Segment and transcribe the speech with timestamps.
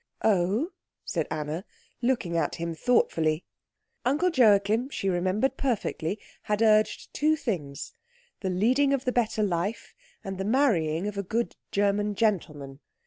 [0.23, 0.69] "Oh?"
[1.05, 1.63] said Anna,
[2.01, 3.45] looking at him thoughtfully.
[4.03, 7.93] Uncle Joachim, she remembered perfectly, had urged two things
[8.39, 9.93] the leading of the better life,
[10.23, 12.79] and the marrying of a good German gentleman.